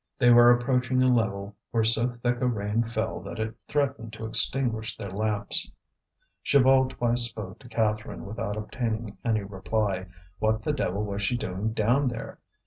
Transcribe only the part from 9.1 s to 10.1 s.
any reply.